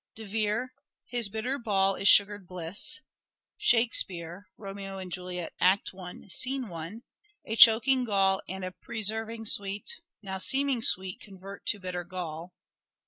[0.15, 0.73] De Vere:"
[1.11, 3.01] His bitter ball is sugared bliss."
[3.55, 5.77] Shakespeare(" Romeo and Juliet," I.
[5.77, 7.01] i):"
[7.45, 12.55] A choking gall and a preserving sweet Now seeming sweet convert to bitter gall."